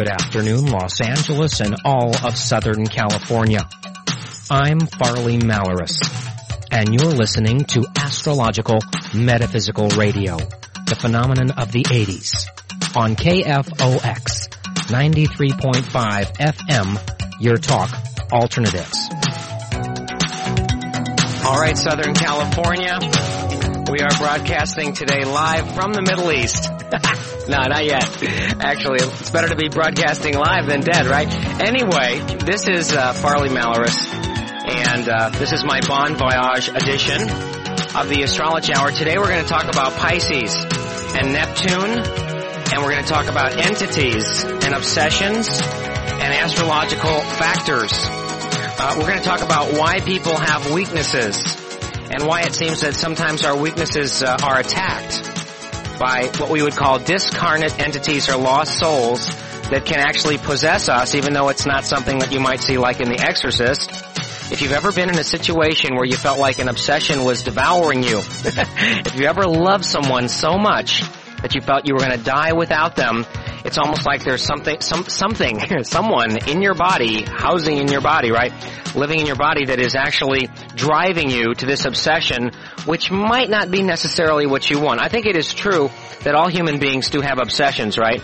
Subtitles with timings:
[0.00, 3.68] Good afternoon, Los Angeles and all of Southern California.
[4.50, 6.00] I'm Farley Malaris,
[6.70, 8.78] and you're listening to Astrological
[9.12, 10.38] Metaphysical Radio,
[10.86, 12.46] the phenomenon of the 80s,
[12.96, 14.48] on KFOX
[14.88, 17.90] 93.5 FM, Your Talk
[18.32, 19.10] Alternatives.
[21.44, 22.98] All right, Southern California.
[23.92, 26.70] We are broadcasting today live from the Middle East.
[27.50, 28.04] no, not yet.
[28.62, 31.26] Actually, it's better to be broadcasting live than dead, right?
[31.60, 37.22] Anyway, this is uh, Farley Malaris, and uh, this is my Bon Voyage edition
[37.96, 38.92] of the Astrology Hour.
[38.92, 40.54] Today we're going to talk about Pisces
[41.16, 47.92] and Neptune, and we're going to talk about entities and obsessions and astrological factors.
[47.92, 51.42] Uh, we're going to talk about why people have weaknesses
[52.12, 55.29] and why it seems that sometimes our weaknesses uh, are attacked
[56.00, 59.26] by what we would call discarnate entities or lost souls
[59.68, 63.00] that can actually possess us even though it's not something that you might see like
[63.00, 63.90] in The Exorcist.
[64.50, 68.02] If you've ever been in a situation where you felt like an obsession was devouring
[68.02, 71.02] you, if you ever loved someone so much
[71.42, 73.26] that you felt you were going to die without them,
[73.64, 78.30] it's almost like there's something, some, something, someone in your body, housing in your body,
[78.30, 78.52] right?
[78.94, 82.50] Living in your body that is actually driving you to this obsession,
[82.86, 85.00] which might not be necessarily what you want.
[85.00, 85.90] I think it is true
[86.22, 88.22] that all human beings do have obsessions, right?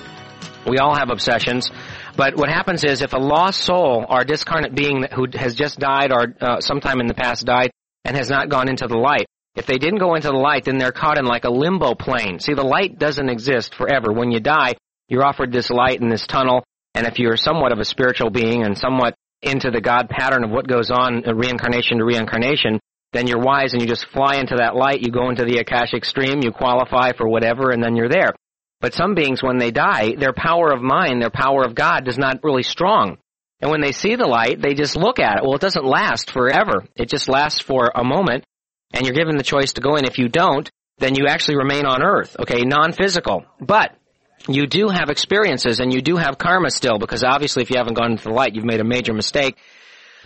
[0.66, 1.70] We all have obsessions.
[2.16, 6.12] But what happens is if a lost soul or discarnate being who has just died
[6.12, 7.70] or uh, sometime in the past died
[8.04, 10.78] and has not gone into the light, if they didn't go into the light, then
[10.78, 12.40] they're caught in like a limbo plane.
[12.40, 14.12] See, the light doesn't exist forever.
[14.12, 14.74] When you die,
[15.08, 18.64] you're offered this light in this tunnel, and if you're somewhat of a spiritual being
[18.64, 22.80] and somewhat into the God pattern of what goes on uh, reincarnation to reincarnation,
[23.12, 26.04] then you're wise and you just fly into that light, you go into the Akashic
[26.04, 28.32] stream, you qualify for whatever, and then you're there.
[28.80, 32.18] But some beings, when they die, their power of mind, their power of God is
[32.18, 33.18] not really strong.
[33.60, 35.42] And when they see the light, they just look at it.
[35.42, 36.84] Well, it doesn't last forever.
[36.94, 38.44] It just lasts for a moment,
[38.92, 40.04] and you're given the choice to go in.
[40.04, 43.44] If you don't, then you actually remain on earth, okay, non-physical.
[43.60, 43.96] But
[44.48, 47.94] you do have experiences and you do have karma still because obviously if you haven't
[47.94, 49.56] gone into the light, you've made a major mistake.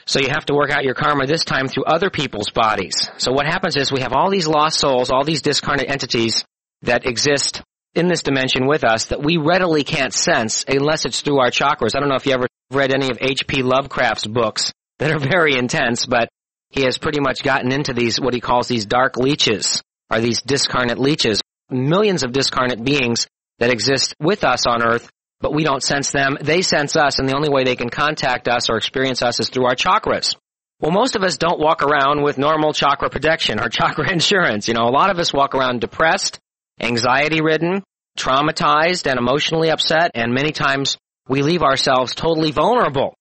[0.07, 3.11] So you have to work out your karma this time through other people's bodies.
[3.19, 6.45] So what happens is we have all these lost souls, all these discarnate entities
[6.83, 7.63] that exist
[7.95, 11.95] in this dimension with us that we readily can't sense unless it's through our chakras.
[11.95, 13.63] I don't know if you ever read any of H.P.
[13.63, 16.29] Lovecraft's books that are very intense, but
[16.71, 20.41] he has pretty much gotten into these, what he calls these dark leeches, or these
[20.43, 21.41] discarnate leeches.
[21.69, 23.27] Millions of discarnate beings
[23.61, 25.09] that exist with us on earth,
[25.41, 26.37] but we don't sense them.
[26.41, 29.49] They sense us, and the only way they can contact us or experience us is
[29.49, 30.35] through our chakras.
[30.81, 34.67] Well, most of us don't walk around with normal chakra protection or chakra insurance.
[34.67, 36.41] You know, a lot of us walk around depressed,
[36.81, 37.83] anxiety ridden,
[38.19, 40.97] traumatized, and emotionally upset, and many times
[41.29, 43.15] we leave ourselves totally vulnerable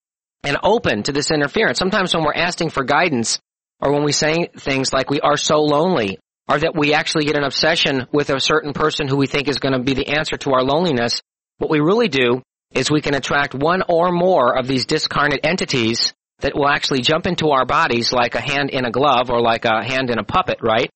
[0.44, 1.78] and open to this interference.
[1.78, 3.40] Sometimes when we're asking for guidance,
[3.82, 6.18] or when we say things like we are so lonely,
[6.50, 9.60] or that we actually get an obsession with a certain person who we think is
[9.60, 11.22] going to be the answer to our loneliness,
[11.60, 12.42] what we really do
[12.74, 17.28] is we can attract one or more of these discarnate entities that will actually jump
[17.28, 20.24] into our bodies like a hand in a glove or like a hand in a
[20.24, 20.90] puppet, right?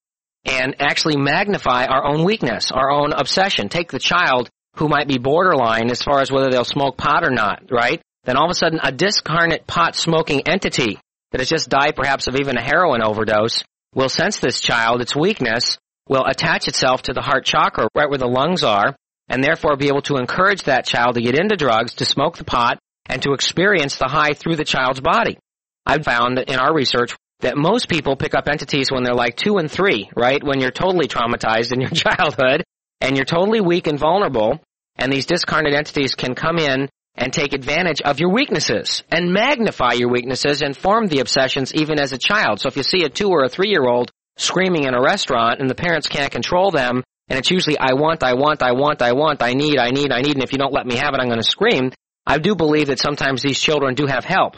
[0.45, 3.69] And actually magnify our own weakness, our own obsession.
[3.69, 7.29] Take the child who might be borderline as far as whether they'll smoke pot or
[7.29, 8.01] not, right?
[8.23, 10.99] Then all of a sudden a discarnate pot smoking entity
[11.31, 13.63] that has just died perhaps of even a heroin overdose
[13.93, 15.77] will sense this child, its weakness,
[16.07, 18.95] will attach itself to the heart chakra right where the lungs are,
[19.29, 22.43] and therefore be able to encourage that child to get into drugs, to smoke the
[22.43, 25.37] pot, and to experience the high through the child's body.
[25.85, 29.57] I've found in our research that most people pick up entities when they're like two
[29.57, 30.41] and three, right?
[30.43, 32.63] When you're totally traumatized in your childhood,
[33.01, 34.61] and you're totally weak and vulnerable,
[34.95, 39.93] and these discarnate entities can come in and take advantage of your weaknesses and magnify
[39.93, 42.59] your weaknesses and form the obsessions even as a child.
[42.59, 45.59] So if you see a two or a three year old screaming in a restaurant
[45.59, 49.01] and the parents can't control them, and it's usually I want, I want, I want,
[49.01, 51.13] I want, I need, I need, I need, and if you don't let me have
[51.13, 51.91] it, I'm going to scream.
[52.25, 54.55] I do believe that sometimes these children do have help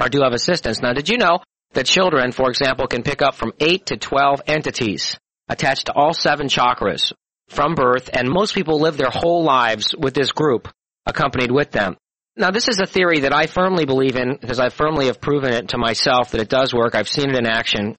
[0.00, 0.80] or do have assistance.
[0.80, 1.40] Now, did you know
[1.74, 5.18] that children, for example, can pick up from 8 to 12 entities
[5.48, 7.12] attached to all seven chakras
[7.48, 10.68] from birth, and most people live their whole lives with this group
[11.06, 11.96] accompanied with them.
[12.36, 15.52] Now, this is a theory that I firmly believe in because I firmly have proven
[15.52, 16.94] it to myself that it does work.
[16.94, 17.96] I've seen it in action.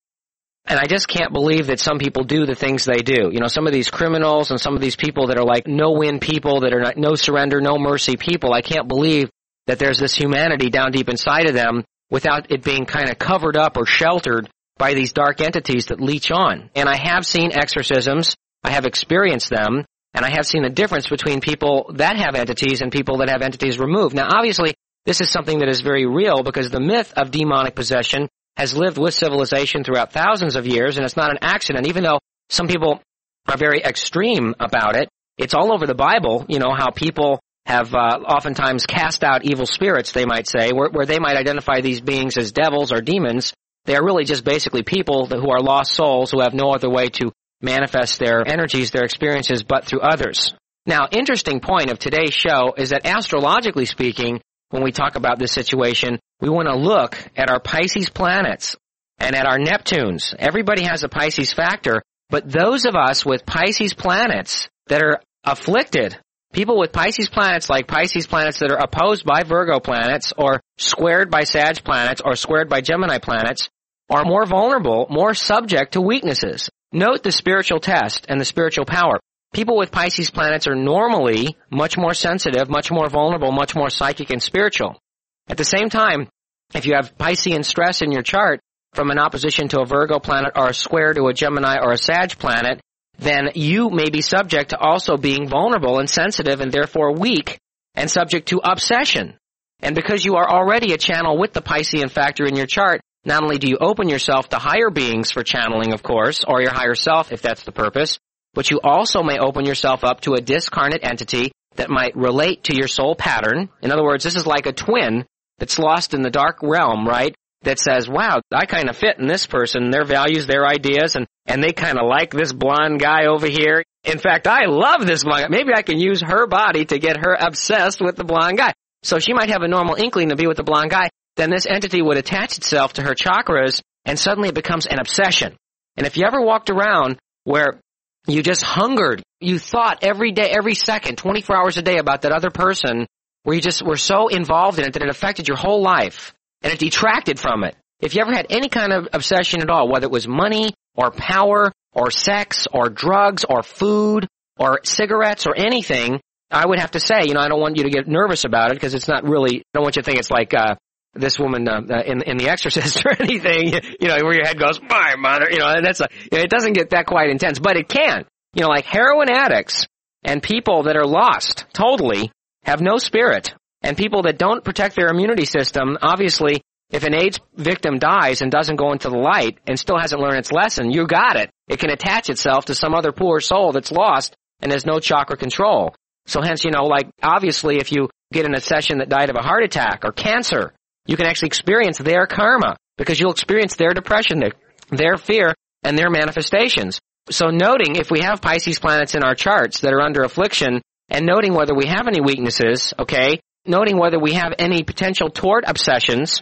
[0.66, 3.30] And I just can't believe that some people do the things they do.
[3.32, 6.20] You know, some of these criminals and some of these people that are like no-win
[6.20, 9.30] people, that are not, no surrender, no mercy people, I can't believe
[9.68, 13.58] that there's this humanity down deep inside of them without it being kind of covered
[13.58, 16.70] up or sheltered by these dark entities that leech on.
[16.76, 18.36] And I have seen exorcisms.
[18.64, 19.86] I have experienced them.
[20.14, 23.42] And I have seen the difference between people that have entities and people that have
[23.42, 24.16] entities removed.
[24.16, 24.76] Now obviously,
[25.06, 28.98] this is something that is very real because the myth of demonic possession has lived
[28.98, 31.88] with civilization throughout thousands of years and it's not an accident.
[31.88, 32.20] Even though
[32.50, 33.02] some people
[33.48, 37.94] are very extreme about it, it's all over the Bible, you know, how people have
[37.94, 42.02] uh, oftentimes cast out evil spirits, they might say, where, where they might identify these
[42.02, 43.54] beings as devils or demons.
[43.86, 47.08] They are really just basically people who are lost souls who have no other way
[47.08, 47.32] to
[47.64, 50.54] manifest their energies, their experiences, but through others.
[50.86, 55.54] Now, interesting point of today's show is that astrologically speaking, when we talk about this
[55.54, 58.76] situation, we want to look at our Pisces planets
[59.18, 60.36] and at our Neptunes.
[60.38, 66.18] Everybody has a Pisces factor, but those of us with Pisces planets that are afflicted
[66.54, 71.32] People with Pisces planets, like Pisces planets that are opposed by Virgo planets, or squared
[71.32, 73.70] by Sag planets, or squared by Gemini planets,
[74.08, 76.70] are more vulnerable, more subject to weaknesses.
[76.94, 79.20] Note the spiritual test and the spiritual power.
[79.52, 84.30] People with Pisces planets are normally much more sensitive, much more vulnerable, much more psychic
[84.30, 85.00] and spiritual.
[85.48, 86.30] At the same time,
[86.76, 88.60] if you have Piscean stress in your chart
[88.94, 91.98] from an opposition to a Virgo planet or a square to a Gemini or a
[91.98, 92.80] Sag planet,
[93.18, 97.58] then you may be subject to also being vulnerable and sensitive and therefore weak
[97.96, 99.36] and subject to obsession.
[99.82, 103.44] And because you are already a channel with the Piscean factor in your chart, not
[103.44, 106.96] only do you open yourself to higher beings for channeling, of course, or your higher
[106.96, 108.20] self if that's the purpose,
[108.54, 112.76] but you also may open yourself up to a discarnate entity that might relate to
[112.76, 113.70] your soul pattern.
[113.82, 115.26] In other words, this is like a twin
[115.58, 117.36] that's lost in the dark realm, right?
[117.64, 121.26] that says, wow, I kind of fit in this person, their values, their ideas, and,
[121.46, 123.84] and they kind of like this blonde guy over here.
[124.04, 125.50] In fact, I love this blonde guy.
[125.50, 128.74] Maybe I can use her body to get her obsessed with the blonde guy.
[129.02, 131.10] So she might have a normal inkling to be with the blonde guy.
[131.36, 135.56] Then this entity would attach itself to her chakras and suddenly it becomes an obsession.
[135.98, 137.80] And if you ever walked around where
[138.28, 142.32] you just hungered, you thought every day, every second, 24 hours a day about that
[142.32, 143.06] other person,
[143.44, 146.72] where you just were so involved in it that it affected your whole life and
[146.72, 147.76] it detracted from it.
[148.00, 151.12] If you ever had any kind of obsession at all, whether it was money or
[151.12, 154.28] power or sex or drugs or food
[154.58, 156.20] or cigarettes or anything,
[156.52, 158.72] I would have to say, you know, I don't want you to get nervous about
[158.72, 160.76] it because it's not really, I don't want you to think it's like, uh,
[161.14, 164.60] this woman uh, uh in in The Exorcist or anything, you know, where your head
[164.60, 167.78] goes, my mother, you know, and that's a, it doesn't get that quite intense, but
[167.78, 168.26] it can.
[168.54, 169.88] You know, like heroin addicts
[170.24, 172.32] and people that are lost totally
[172.64, 177.40] have no spirit and people that don't protect their immunity system, obviously, if an AIDS
[177.56, 181.08] victim dies and doesn't go into the light and still hasn't learned its lesson, you
[181.08, 181.50] got it.
[181.68, 185.36] It can attach itself to some other poor soul that's lost and has no chakra
[185.36, 185.96] control.
[186.26, 189.36] So hence, you know, like, obviously if you get in a session that died of
[189.36, 190.74] a heart attack or cancer,
[191.06, 194.54] you can actually experience their karma because you'll experience their depression, their,
[194.90, 195.54] their fear,
[195.84, 197.00] and their manifestations.
[197.30, 201.26] So noting if we have Pisces planets in our charts that are under affliction and
[201.26, 206.42] noting whether we have any weaknesses, okay, noting whether we have any potential toward obsessions,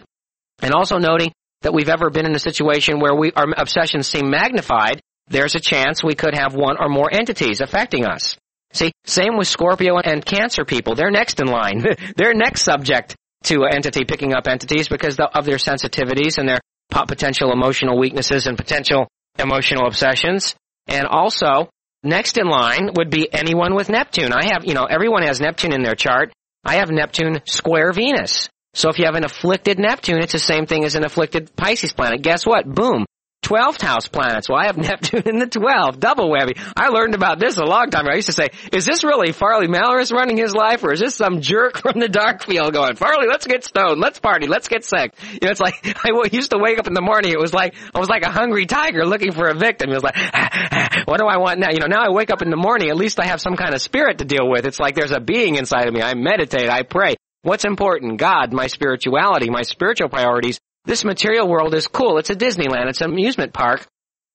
[0.60, 1.32] and also noting
[1.62, 5.60] that we've ever been in a situation where we, our obsessions seem magnified, there's a
[5.60, 8.36] chance we could have one or more entities affecting us.
[8.72, 10.94] See, same with Scorpio and Cancer people.
[10.94, 11.84] They're next in line.
[12.16, 16.60] They're next subject to entity picking up entities because of their sensitivities and their
[16.90, 19.08] potential emotional weaknesses and potential
[19.38, 20.54] emotional obsessions.
[20.86, 21.70] And also,
[22.02, 24.32] next in line would be anyone with Neptune.
[24.32, 26.32] I have, you know, everyone has Neptune in their chart.
[26.64, 28.48] I have Neptune square Venus.
[28.74, 31.92] So if you have an afflicted Neptune, it's the same thing as an afflicted Pisces
[31.92, 32.22] planet.
[32.22, 32.66] Guess what?
[32.66, 33.04] Boom.
[33.42, 34.48] 12th house planets.
[34.48, 35.98] Well, I have Neptune in the 12th.
[35.98, 36.58] Double whammy.
[36.76, 38.12] I learned about this a long time ago.
[38.12, 41.14] I used to say, is this really Farley Malaris running his life or is this
[41.14, 44.00] some jerk from the dark field going, Farley, let's get stoned.
[44.00, 44.46] Let's party.
[44.46, 45.14] Let's get sick.
[45.32, 47.32] You know, it's like, I used to wake up in the morning.
[47.32, 49.90] It was like, I was like a hungry tiger looking for a victim.
[49.90, 50.16] It was like,
[51.06, 51.70] what do I want now?
[51.70, 52.90] You know, now I wake up in the morning.
[52.90, 54.66] At least I have some kind of spirit to deal with.
[54.66, 56.00] It's like there's a being inside of me.
[56.00, 56.68] I meditate.
[56.68, 57.16] I pray.
[57.42, 58.18] What's important?
[58.18, 60.60] God, my spirituality, my spiritual priorities.
[60.84, 62.18] This material world is cool.
[62.18, 62.88] It's a Disneyland.
[62.88, 63.86] It's an amusement park.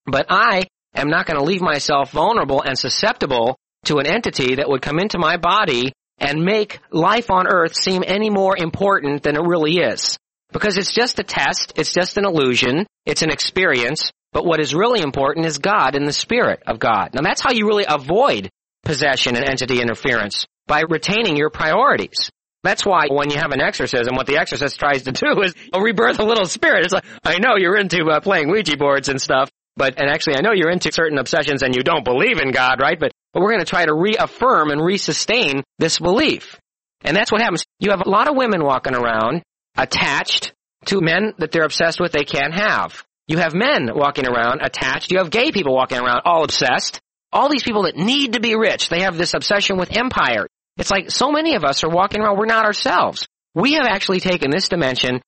[0.06, 0.64] But I
[0.96, 5.00] am not going to leave myself vulnerable and susceptible to an entity that would come
[5.00, 9.78] into my body and make life on earth seem any more important than it really
[9.78, 10.18] is.
[10.52, 11.74] Because it's just a test.
[11.76, 12.88] It's just an illusion.
[13.06, 14.12] It's an experience.
[14.32, 17.14] But what is really important is God and the Spirit of God.
[17.14, 18.50] Now that's how you really avoid
[18.84, 22.30] possession and entity interference by retaining your priorities.
[22.68, 26.20] That's why when you have an exorcism, what the exorcist tries to do is rebirth
[26.20, 26.84] a little spirit.
[26.84, 30.36] It's like, I know you're into uh, playing Ouija boards and stuff, but, and actually
[30.36, 33.00] I know you're into certain obsessions and you don't believe in God, right?
[33.00, 36.60] But, but we're going to try to reaffirm and resustain this belief.
[37.06, 37.64] And that's what happens.
[37.80, 39.44] You have a lot of women walking around
[39.78, 40.52] attached
[40.88, 43.02] to men that they're obsessed with they can't have.
[43.28, 45.12] You have men walking around attached.
[45.12, 47.00] You have gay people walking around all obsessed
[47.32, 50.48] All these people that need to be rich, they have this obsession with empire.
[50.78, 53.28] It's like so many of us are walking around, we're not ourselves.
[53.54, 55.22] We have actually taken this dimension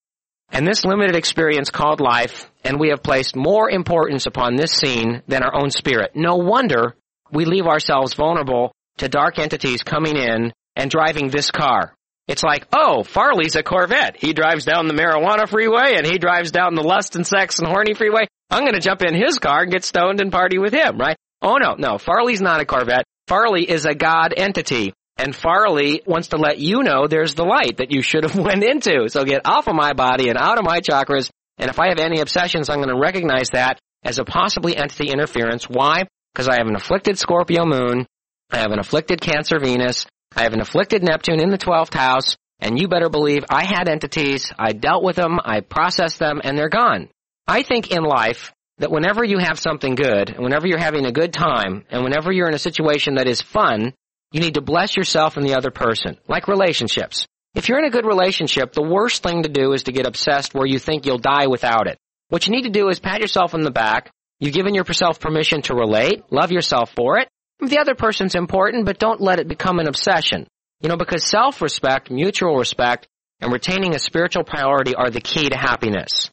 [0.52, 5.22] and this limited experience called life, and we have placed more importance upon this scene
[5.28, 6.12] than our own spirit.
[6.14, 6.96] No wonder
[7.32, 11.94] we leave ourselves vulnerable to dark entities coming in and driving this car.
[12.28, 14.16] It's like, oh, Farley's a Corvette.
[14.16, 17.66] He drives down the marijuana freeway and he drives down the lust and sex and
[17.66, 18.26] horny freeway.
[18.50, 21.16] I'm going to jump in his car and get stoned and party with him, right?
[21.42, 23.04] Oh no, no, Farley's not a Corvette.
[23.26, 24.92] Farley is a God entity.
[25.20, 28.64] And Farley wants to let you know there's the light that you should have went
[28.64, 29.06] into.
[29.08, 31.28] So get off of my body and out of my chakras.
[31.58, 35.10] And if I have any obsessions, I'm going to recognize that as a possibly entity
[35.10, 35.68] interference.
[35.68, 36.04] Why?
[36.32, 38.06] Because I have an afflicted Scorpio moon.
[38.50, 40.06] I have an afflicted Cancer Venus.
[40.34, 43.88] I have an afflicted Neptune in the 12th house, and you better believe I had
[43.88, 47.08] entities, I dealt with them, I processed them, and they're gone.
[47.46, 51.12] I think in life that whenever you have something good, and whenever you're having a
[51.12, 53.92] good time, and whenever you're in a situation that is fun,
[54.32, 57.26] you need to bless yourself and the other person, like relationships.
[57.54, 60.54] If you're in a good relationship, the worst thing to do is to get obsessed
[60.54, 61.98] where you think you'll die without it.
[62.28, 64.10] What you need to do is pat yourself on the back.
[64.38, 67.28] You've given yourself permission to relate, love yourself for it,
[67.60, 70.46] the other person's important, but don't let it become an obsession.
[70.80, 73.06] You know, because self-respect, mutual respect,
[73.40, 76.30] and retaining a spiritual priority are the key to happiness.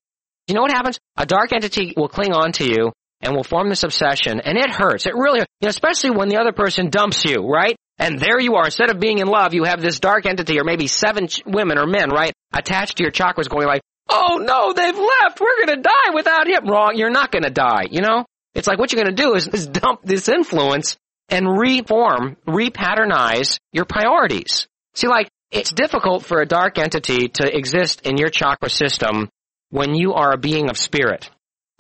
[0.48, 1.00] You know what happens?
[1.18, 4.70] A dark entity will cling on to you and will form this obsession, and it
[4.70, 5.06] hurts.
[5.06, 7.75] It really, you know, especially when the other person dumps you, right?
[8.00, 8.66] And there you are.
[8.66, 11.77] Instead of being in love, you have this dark entity, or maybe seven ch- women
[11.77, 15.39] or men, right, attached to your chakras, going like, "Oh no, they've left.
[15.39, 16.96] We're gonna die without him." Wrong.
[16.96, 17.88] You're not gonna die.
[17.89, 18.25] You know.
[18.54, 20.98] It's like what you're gonna do is, is dump this influence
[21.30, 24.68] and reform, repatternize your priorities.
[24.96, 29.30] See, like, it's difficult for a dark entity to exist in your chakra system
[29.70, 31.30] when you are a being of spirit.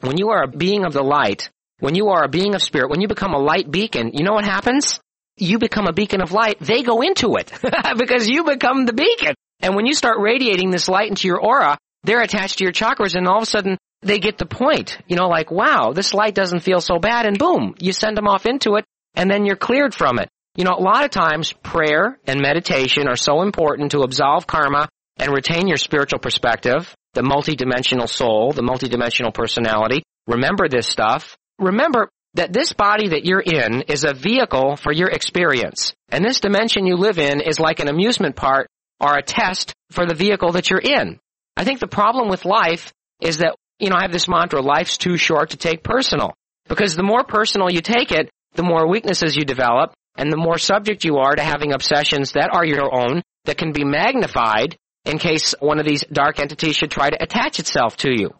[0.01, 2.89] When you are a being of the light, when you are a being of spirit,
[2.89, 4.99] when you become a light beacon, you know what happens?
[5.37, 7.51] You become a beacon of light, they go into it
[7.97, 9.35] because you become the beacon.
[9.59, 13.15] And when you start radiating this light into your aura, they're attached to your chakras
[13.15, 14.97] and all of a sudden they get the point.
[15.07, 18.27] You know, like, wow, this light doesn't feel so bad and boom, you send them
[18.27, 20.29] off into it and then you're cleared from it.
[20.55, 24.89] You know, a lot of times prayer and meditation are so important to absolve karma
[25.17, 30.03] and retain your spiritual perspective, the multidimensional soul, the multidimensional personality.
[30.27, 31.37] Remember this stuff.
[31.59, 35.93] Remember that this body that you're in is a vehicle for your experience.
[36.09, 38.67] And this dimension you live in is like an amusement park
[38.99, 41.19] or a test for the vehicle that you're in.
[41.55, 44.97] I think the problem with life is that, you know, I have this mantra, life's
[44.97, 46.33] too short to take personal.
[46.67, 50.57] Because the more personal you take it, the more weaknesses you develop and the more
[50.57, 55.19] subject you are to having obsessions that are your own that can be magnified in
[55.19, 58.31] case one of these dark entities should try to attach itself to you.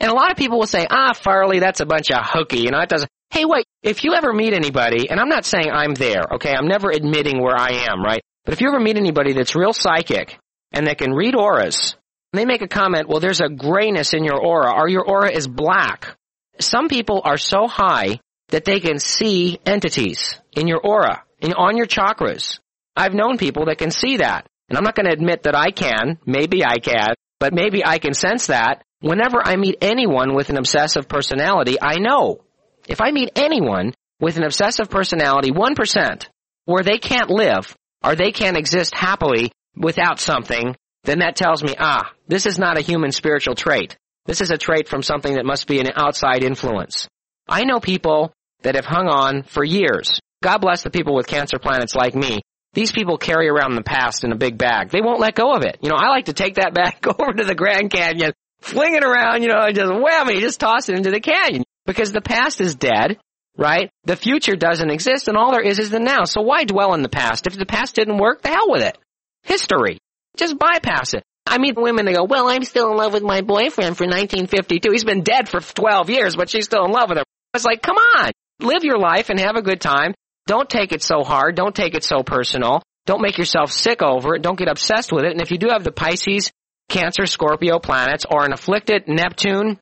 [0.00, 2.70] And a lot of people will say, ah, Farley, that's a bunch of hooky, you
[2.70, 5.94] know, it doesn't, hey, wait, if you ever meet anybody, and I'm not saying I'm
[5.94, 8.22] there, okay, I'm never admitting where I am, right?
[8.44, 10.38] But if you ever meet anybody that's real psychic
[10.72, 11.96] and that can read auras,
[12.32, 15.30] and they make a comment, well, there's a grayness in your aura, or your aura
[15.30, 16.16] is black.
[16.60, 21.76] Some people are so high that they can see entities in your aura, in, on
[21.76, 22.60] your chakras.
[22.96, 24.46] I've known people that can see that.
[24.68, 26.18] And I'm not going to admit that I can.
[26.26, 27.14] Maybe I can.
[27.40, 28.82] But maybe I can sense that.
[29.00, 32.40] Whenever I meet anyone with an obsessive personality, I know.
[32.88, 36.26] If I meet anyone with an obsessive personality, 1%,
[36.64, 40.74] where they can't live, or they can't exist happily without something,
[41.04, 43.96] then that tells me, ah, this is not a human spiritual trait.
[44.26, 47.08] This is a trait from something that must be an outside influence.
[47.48, 50.20] I know people that have hung on for years.
[50.42, 52.40] God bless the people with cancer planets like me.
[52.74, 54.90] These people carry around the past in a big bag.
[54.90, 55.78] They won't let go of it.
[55.80, 59.04] You know, I like to take that bag over to the Grand Canyon, fling it
[59.04, 61.64] around, you know, just whammy, just toss it into the canyon.
[61.86, 63.18] Because the past is dead,
[63.56, 63.90] right?
[64.04, 66.24] The future doesn't exist and all there is is the now.
[66.24, 67.46] So why dwell in the past?
[67.46, 68.98] If the past didn't work, the hell with it.
[69.42, 69.98] History.
[70.36, 71.22] Just bypass it.
[71.46, 74.90] I meet women that go, well, I'm still in love with my boyfriend for 1952.
[74.92, 77.24] He's been dead for 12 years, but she's still in love with him.
[77.54, 80.14] It's like, come on live your life and have a good time.
[80.46, 81.54] Don't take it so hard.
[81.54, 82.82] Don't take it so personal.
[83.06, 84.42] Don't make yourself sick over it.
[84.42, 85.32] Don't get obsessed with it.
[85.32, 86.50] And if you do have the Pisces,
[86.88, 89.78] Cancer, Scorpio planets, or an afflicted Neptune,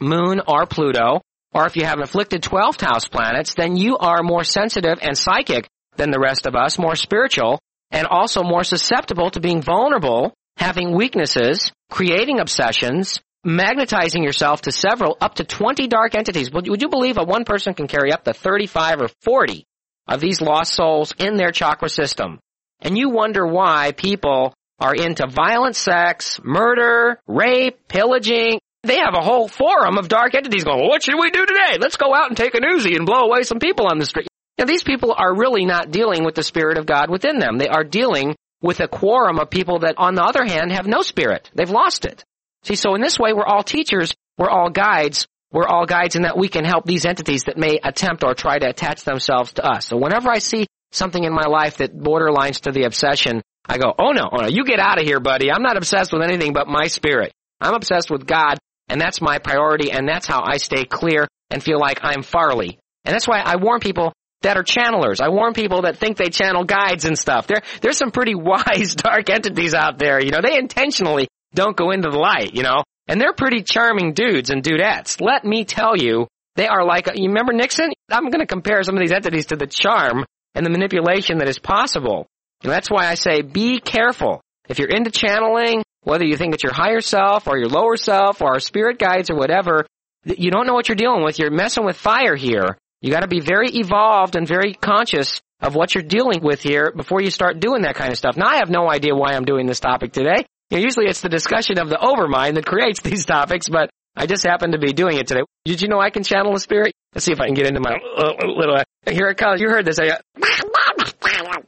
[0.00, 1.20] Moon, or Pluto,
[1.52, 5.68] or if you have afflicted 12th house planets, then you are more sensitive and psychic
[5.96, 7.58] than the rest of us, more spiritual,
[7.90, 15.16] and also more susceptible to being vulnerable, having weaknesses, creating obsessions, magnetizing yourself to several,
[15.20, 16.50] up to 20 dark entities.
[16.52, 19.64] Would, you believe a one person can carry up to 35 or 40
[20.06, 22.38] of these lost souls in their chakra system?
[22.80, 28.60] And you wonder why people are into violent sex, murder, rape, pillaging.
[28.84, 31.78] They have a whole forum of dark entities going, well, what should we do today?
[31.80, 34.28] Let's go out and take an Uzi and blow away some people on the street.
[34.56, 37.58] Now these people are really not dealing with the Spirit of God within them.
[37.58, 41.02] They are dealing with a quorum of people that on the other hand have no
[41.02, 41.50] Spirit.
[41.54, 42.24] They've lost it.
[42.64, 46.22] See, so in this way we're all teachers, we're all guides, we're all guides in
[46.22, 49.64] that we can help these entities that may attempt or try to attach themselves to
[49.64, 49.86] us.
[49.86, 53.92] So whenever I see something in my life that borderlines to the obsession, I go,
[53.98, 55.50] oh no, oh no, you get out of here, buddy.
[55.50, 57.32] I'm not obsessed with anything but my spirit.
[57.60, 58.58] I'm obsessed with God,
[58.88, 62.78] and that's my priority, and that's how I stay clear and feel like I'm Farley.
[63.04, 65.20] And that's why I warn people that are channelers.
[65.20, 67.46] I warn people that think they channel guides and stuff.
[67.46, 70.20] There, there's some pretty wise dark entities out there.
[70.20, 74.12] You know, they intentionally don't go into the light, you know, and they're pretty charming
[74.12, 75.20] dudes and dudettes.
[75.20, 77.90] Let me tell you, they are like, you remember Nixon?
[78.10, 81.48] I'm going to compare some of these entities to the charm and the manipulation that
[81.48, 82.26] is possible.
[82.62, 84.40] And that's why I say be careful.
[84.68, 88.42] If you're into channeling, whether you think it's your higher self or your lower self
[88.42, 89.86] or our spirit guides or whatever,
[90.24, 91.38] you don't know what you're dealing with.
[91.38, 92.76] You're messing with fire here.
[93.00, 97.22] You gotta be very evolved and very conscious of what you're dealing with here before
[97.22, 98.36] you start doing that kind of stuff.
[98.36, 100.44] Now I have no idea why I'm doing this topic today.
[100.70, 104.26] You know, usually it's the discussion of the overmind that creates these topics, but I
[104.26, 105.42] just happen to be doing it today.
[105.64, 106.92] Did you know I can channel a spirit?
[107.14, 109.60] Let's see if I can get into my uh, little, uh, here it comes.
[109.60, 109.98] You heard this.
[109.98, 110.18] I,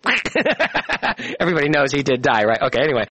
[1.41, 2.62] Everybody knows he did die, right?
[2.62, 3.07] Okay, anyway.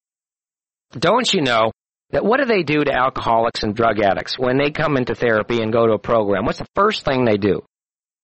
[0.98, 1.72] Don't you know
[2.12, 5.62] that what do they do to alcoholics and drug addicts when they come into therapy
[5.62, 6.46] and go to a program?
[6.46, 7.62] What's the first thing they do?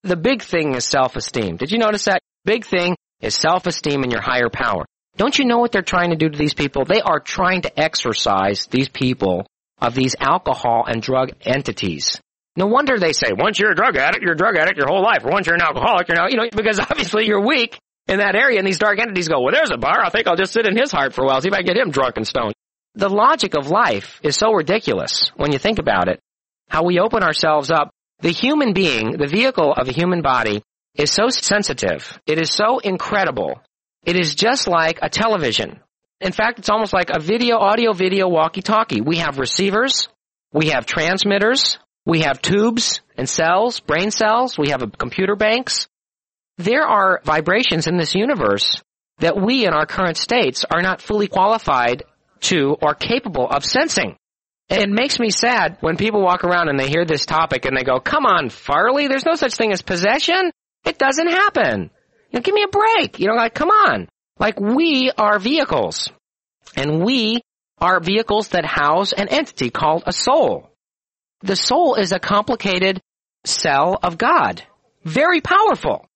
[0.03, 1.57] The big thing is self-esteem.
[1.57, 2.21] Did you notice that?
[2.43, 4.85] Big thing is self-esteem and your higher power.
[5.17, 6.85] Don't you know what they're trying to do to these people?
[6.85, 9.47] They are trying to exorcise these people
[9.79, 12.19] of these alcohol and drug entities.
[12.57, 15.03] No wonder they say, once you're a drug addict, you're a drug addict your whole
[15.03, 15.23] life.
[15.23, 17.77] Or once you're an alcoholic, you're now, you know, because obviously you're weak
[18.07, 20.03] in that area and these dark entities go, well, there's a bar.
[20.03, 21.65] I think I'll just sit in his heart for a while, see if I can
[21.65, 22.53] get him drunk and stoned.
[22.93, 26.19] The logic of life is so ridiculous when you think about it.
[26.69, 27.91] How we open ourselves up.
[28.19, 30.63] The human being, the vehicle of a human body,
[30.95, 32.17] is so sensitive.
[32.25, 33.61] It is so incredible.
[34.05, 35.79] It is just like a television.
[36.21, 39.01] In fact, it's almost like a video, audio, video, walkie-talkie.
[39.01, 40.07] We have receivers.
[40.53, 41.77] We have transmitters.
[42.05, 44.57] We have tubes and cells, brain cells.
[44.57, 45.87] We have computer banks.
[46.57, 48.81] There are vibrations in this universe
[49.19, 52.03] that we in our current states are not fully qualified
[52.41, 54.17] to or capable of sensing.
[54.69, 57.83] It makes me sad when people walk around and they hear this topic and they
[57.83, 60.51] go, come on, Farley, there's no such thing as possession.
[60.85, 61.91] It doesn't happen.
[62.31, 63.19] You know, give me a break.
[63.19, 64.07] You know, like, come on.
[64.39, 66.09] Like, we are vehicles.
[66.75, 67.41] And we
[67.77, 70.71] are vehicles that house an entity called a soul.
[71.41, 73.01] The soul is a complicated
[73.45, 74.63] cell of God.
[75.03, 76.07] Very powerful.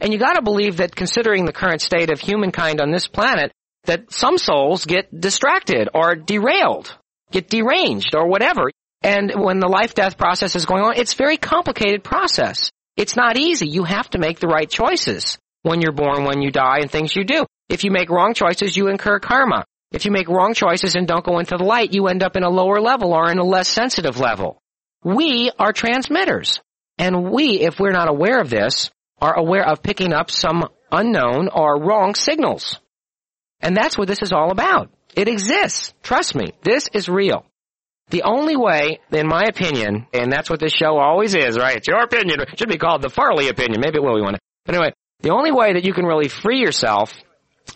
[0.00, 3.52] And you gotta believe that considering the current state of humankind on this planet,
[3.84, 6.96] that some souls get distracted or derailed,
[7.30, 8.70] get deranged or whatever.
[9.02, 12.70] And when the life-death process is going on, it's a very complicated process.
[12.96, 13.68] It's not easy.
[13.68, 17.14] You have to make the right choices when you're born, when you die, and things
[17.14, 17.46] you do.
[17.68, 19.64] If you make wrong choices, you incur karma.
[19.92, 22.42] If you make wrong choices and don't go into the light, you end up in
[22.42, 24.58] a lower level or in a less sensitive level.
[25.04, 26.60] We are transmitters.
[26.98, 31.48] And we, if we're not aware of this, are aware of picking up some unknown
[31.48, 32.80] or wrong signals.
[33.60, 34.90] And that's what this is all about.
[35.14, 35.92] It exists.
[36.02, 36.52] Trust me.
[36.62, 37.44] This is real.
[38.10, 41.76] The only way, in my opinion, and that's what this show always is, right?
[41.76, 42.40] It's your opinion.
[42.40, 43.80] It should be called the Farley opinion.
[43.80, 44.38] Maybe it will be one.
[44.64, 47.12] But anyway, the only way that you can really free yourself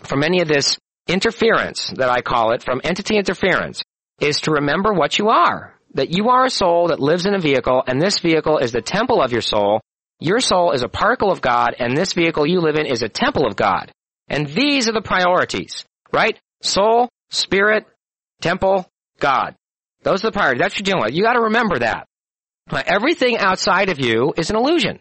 [0.03, 0.77] from any of this
[1.07, 3.83] interference that I call it, from entity interference,
[4.19, 5.75] is to remember what you are.
[5.95, 8.81] That you are a soul that lives in a vehicle, and this vehicle is the
[8.81, 9.81] temple of your soul,
[10.19, 13.09] your soul is a particle of God, and this vehicle you live in is a
[13.09, 13.91] temple of God.
[14.27, 16.39] And these are the priorities, right?
[16.61, 17.85] Soul, spirit,
[18.41, 19.55] temple, God.
[20.03, 20.61] Those are the priorities.
[20.61, 21.15] That's what you're dealing with.
[21.15, 22.07] You gotta remember that.
[22.71, 24.99] Everything outside of you is an illusion.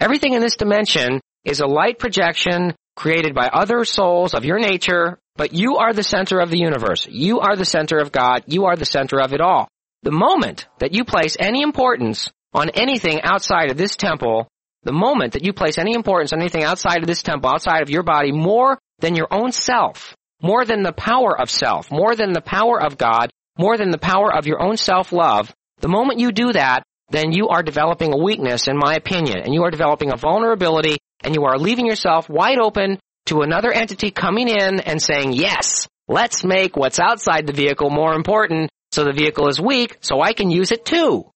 [0.00, 5.18] Everything in this dimension is a light projection created by other souls of your nature,
[5.36, 7.06] but you are the center of the universe.
[7.10, 8.44] You are the center of God.
[8.46, 9.68] You are the center of it all.
[10.02, 14.48] The moment that you place any importance on anything outside of this temple,
[14.84, 17.90] the moment that you place any importance on anything outside of this temple, outside of
[17.90, 22.32] your body, more than your own self, more than the power of self, more than
[22.32, 26.32] the power of God, more than the power of your own self-love, the moment you
[26.32, 30.12] do that, then you are developing a weakness, in my opinion, and you are developing
[30.12, 35.00] a vulnerability, and you are leaving yourself wide open to another entity coming in and
[35.00, 39.98] saying, yes, let's make what's outside the vehicle more important so the vehicle is weak
[40.00, 41.30] so I can use it too.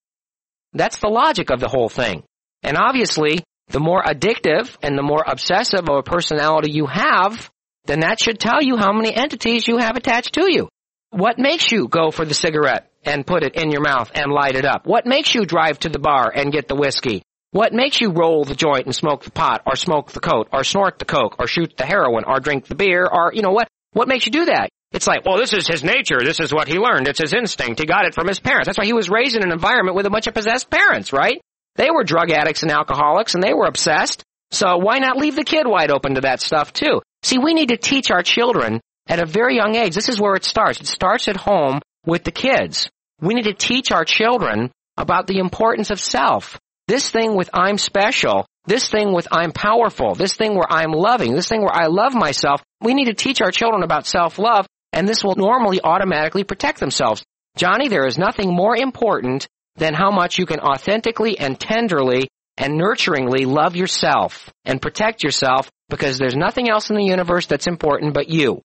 [0.73, 2.25] That's the logic of the whole thing.
[2.63, 7.51] And obviously, the more addictive and the more obsessive of a personality you have,
[7.85, 10.69] then that should tell you how many entities you have attached to you.
[11.11, 14.57] What makes you go for the cigarette and put it in your mouth and light
[14.57, 14.87] it up?
[14.87, 18.45] What makes you drive to the bar and get the whiskey What makes you roll
[18.45, 21.47] the joint and smoke the pot, or smoke the coat, or snort the coke, or
[21.47, 23.69] shoot the heroin, or drink the beer, or, you know what?
[23.93, 24.69] What makes you do that?
[24.93, 26.19] It's like, well, this is his nature.
[26.23, 27.09] This is what he learned.
[27.09, 27.81] It's his instinct.
[27.81, 28.67] He got it from his parents.
[28.67, 31.41] That's why he was raised in an environment with a bunch of possessed parents, right?
[31.77, 34.23] They were drug addicts and alcoholics and they were obsessed.
[34.51, 37.01] So why not leave the kid wide open to that stuff too?
[37.23, 39.95] See, we need to teach our children at a very young age.
[39.95, 40.81] This is where it starts.
[40.81, 42.89] It starts at home with the kids.
[43.21, 46.59] We need to teach our children about the importance of self.
[46.89, 51.35] This thing with I'm special, this thing with I'm powerful, this thing where I'm loving,
[51.35, 52.63] this thing where I love myself.
[52.81, 57.25] We need to teach our children about self-love and this will normally automatically protect themselves.
[57.57, 62.81] Johnny, there is nothing more important than how much you can authentically and tenderly and
[62.81, 68.15] nurturingly love yourself and protect yourself because there's nothing else in the universe that's important
[68.15, 68.61] but you.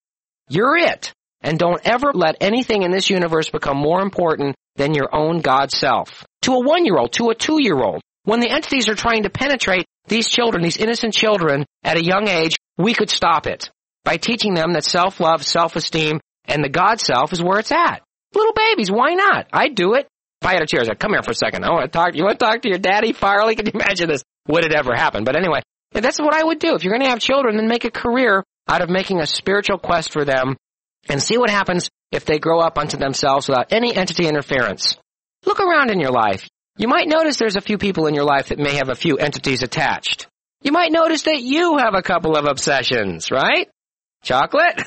[0.49, 1.13] You're it.
[1.41, 5.71] And don't ever let anything in this universe become more important than your own God
[5.71, 6.23] self.
[6.43, 8.01] To a one-year-old, to a two-year-old.
[8.23, 12.27] When the entities are trying to penetrate these children, these innocent children, at a young
[12.27, 13.71] age, we could stop it
[14.03, 18.01] by teaching them that self-love, self-esteem, and the God self is where it's at.
[18.33, 19.47] Little babies, why not?
[19.51, 20.07] I'd do it.
[20.41, 21.63] If I had a chair, I'd come here for a second.
[21.63, 22.15] I want to talk.
[22.15, 23.55] You want to talk to your daddy, Farley?
[23.57, 24.23] Can you imagine this?
[24.47, 25.23] Would it ever happen?
[25.23, 26.73] But anyway, that's what I would do.
[26.73, 29.77] If you're going to have children, then make a career out of making a spiritual
[29.77, 30.57] quest for them
[31.07, 34.97] and see what happens if they grow up unto themselves without any entity interference.
[35.45, 36.47] Look around in your life.
[36.77, 39.17] You might notice there's a few people in your life that may have a few
[39.17, 40.27] entities attached.
[40.63, 43.67] You might notice that you have a couple of obsessions, right?
[44.23, 44.81] Chocolate?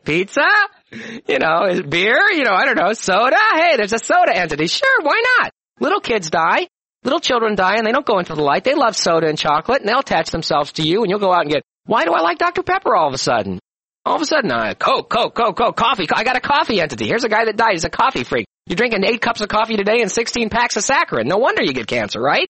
[0.04, 0.48] Pizza?
[0.92, 2.18] You know, beer?
[2.32, 3.36] You know, I don't know, soda?
[3.54, 4.66] Hey, there's a soda entity.
[4.66, 5.52] Sure, why not?
[5.80, 6.68] Little kids die.
[7.04, 8.62] Little children die and they don't go into the light.
[8.62, 11.42] They love soda and chocolate and they'll attach themselves to you and you'll go out
[11.42, 12.62] and get, why do I like Dr.
[12.62, 13.58] Pepper all of a sudden?
[14.04, 16.06] All of a sudden, uh, Coke, Coke, Coke, Coke, coffee.
[16.12, 17.06] I got a coffee entity.
[17.06, 17.72] Here's a guy that died.
[17.72, 18.46] He's a coffee freak.
[18.66, 21.26] You're drinking eight cups of coffee today and 16 packs of saccharin.
[21.26, 22.48] No wonder you get cancer, right?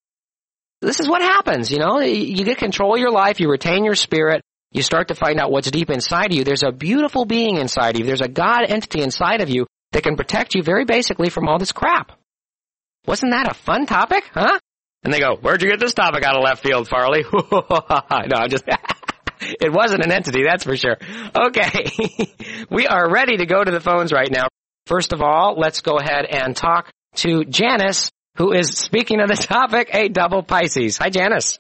[0.81, 2.01] This is what happens, you know?
[2.01, 4.43] You get control of your life, you retain your spirit,
[4.73, 6.45] you start to find out what's deep inside of you.
[6.45, 8.07] There's a beautiful being inside of you.
[8.07, 11.59] There's a God entity inside of you that can protect you very basically from all
[11.59, 12.13] this crap.
[13.07, 14.59] Wasn't that a fun topic, huh?
[15.05, 17.25] And they go, where'd you get this topic out of left field, Farley?
[17.33, 18.65] no, I'm just,
[19.41, 20.97] it wasn't an entity, that's for sure.
[21.35, 21.91] Okay.
[22.71, 24.47] we are ready to go to the phones right now.
[24.87, 29.37] First of all, let's go ahead and talk to Janice, who is speaking of the
[29.37, 30.99] topic, a double Pisces.
[30.99, 31.59] Hi, Janice.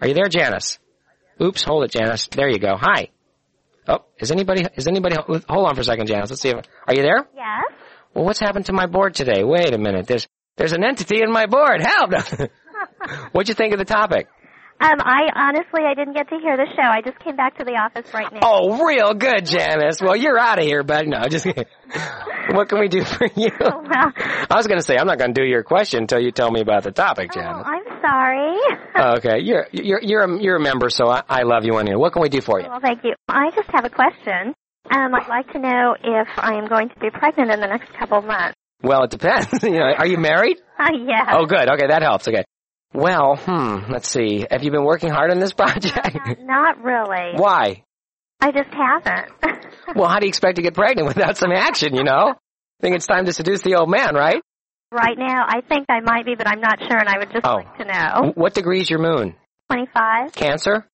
[0.00, 0.78] Are you there, Janice?
[1.40, 2.28] Oops, hold it, Janice.
[2.28, 2.76] There you go.
[2.76, 3.08] Hi.
[3.88, 6.30] Oh, is anybody, is anybody, hold on for a second, Janice.
[6.30, 7.26] Let's see if, are you there?
[7.34, 7.64] Yes.
[8.14, 9.44] Well, what's happened to my board today?
[9.44, 10.06] Wait a minute.
[10.06, 11.82] There's, there's an entity in my board.
[11.82, 12.12] Help!
[13.32, 14.28] What'd you think of the topic?
[14.78, 16.82] Um, I honestly, I didn't get to hear the show.
[16.82, 18.40] I just came back to the office right now.
[18.42, 20.00] Oh, real good, Janice.
[20.02, 21.46] Well, you're out of here, but no, just
[22.52, 23.50] what can we do for you?
[23.60, 24.12] Oh, well.
[24.50, 26.50] I was going to say I'm not going to do your question until you tell
[26.50, 27.66] me about the topic, Oh, Janice.
[27.66, 28.56] I'm sorry.
[28.98, 31.96] Oh, okay, you're you're you're a, you're a member, so I, I love you anyway.
[31.98, 32.66] What can we do for you?
[32.66, 33.12] well, thank you.
[33.28, 34.54] I just have a question.
[34.90, 37.92] Um, I'd like to know if I am going to be pregnant in the next
[37.92, 38.54] couple of months.
[38.82, 39.48] Well, it depends.
[39.62, 40.56] you know, are you married?
[40.78, 41.34] Uh, yeah.
[41.36, 41.68] Oh, good.
[41.68, 42.26] Okay, that helps.
[42.26, 42.44] Okay.
[42.96, 43.92] Well, hmm.
[43.92, 44.46] Let's see.
[44.50, 46.16] Have you been working hard on this project?
[46.40, 47.34] Not really.
[47.36, 47.84] Why?
[48.40, 49.32] I just haven't.
[49.94, 51.94] Well, how do you expect to get pregnant without some action?
[51.94, 52.34] You know.
[52.34, 54.42] I think it's time to seduce the old man, right?
[54.90, 57.46] right now, I think I might be, but I'm not sure, and I would just
[57.46, 57.54] Oh.
[57.56, 58.32] like to know.
[58.34, 59.34] What degree is your moon?
[59.70, 60.32] 25.
[60.32, 60.86] Cancer?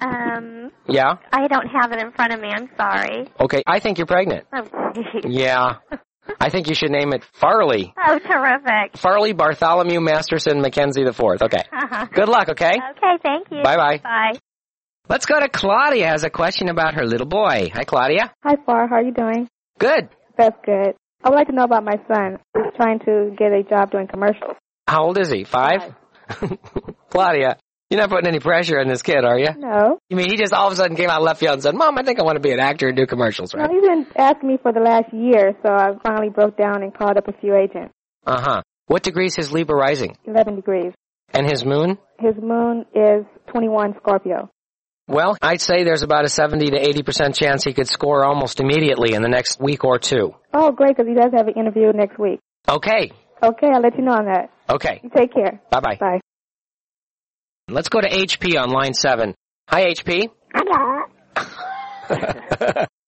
[0.00, 1.14] Um, Yeah.
[1.32, 2.48] I don't have it in front of me.
[2.48, 3.28] I'm sorry.
[3.40, 3.62] Okay.
[3.66, 4.46] I think you're pregnant.
[4.52, 4.64] Oh,
[5.24, 5.76] Yeah.
[6.40, 7.94] I think you should name it Farley.
[8.06, 8.96] oh terrific.
[8.96, 11.42] Farley Bartholomew Masterson Mackenzie the Fourth.
[11.42, 11.62] Okay.
[11.72, 12.06] Uh-huh.
[12.12, 12.48] Good luck.
[12.50, 12.72] Okay.
[12.72, 13.62] Okay, thank you.
[13.62, 13.98] Bye bye.
[13.98, 14.38] Bye.
[15.08, 16.08] Let's go to Claudia.
[16.08, 17.70] Has a question about her little boy.
[17.74, 18.32] Hi, Claudia.
[18.42, 18.88] Hi, Far.
[18.88, 19.48] How are you doing?
[19.78, 20.08] Good.
[20.38, 20.94] That's good.
[21.22, 22.38] I would like to know about my son.
[22.54, 24.56] He's trying to get a job doing commercials.
[24.86, 25.44] How old is he?
[25.44, 25.94] Five.
[27.10, 27.58] Claudia,
[27.90, 29.48] you're not putting any pressure on this kid, are you?
[29.56, 29.98] No.
[30.08, 31.74] You mean he just all of a sudden came out of left field and said,
[31.74, 33.70] "Mom, I think I want to be an actor and do commercials." No, Right?
[33.70, 37.16] he's been asking me for the last year, so I finally broke down and called
[37.16, 37.92] up a few agents.
[38.26, 38.62] Uh huh.
[38.86, 40.92] What degree is his Libra rising 11 degrees.
[41.32, 41.98] and his moon?
[42.18, 44.50] His moon is 21 Scorpio.
[45.06, 48.60] Well, I'd say there's about a 70 to 80 percent chance he could score almost
[48.60, 50.34] immediately in the next week or two.
[50.54, 52.40] Oh, great, because he does have an interview next week.
[52.68, 53.12] Okay.
[53.42, 54.50] Okay, I'll let you know on that.
[54.70, 55.00] Okay.
[55.02, 55.60] You take care.
[55.70, 56.20] Bye bye bye.
[57.68, 59.34] Let's go to HP on line seven.
[59.68, 60.28] Hi, HP.
[60.54, 61.04] Hello.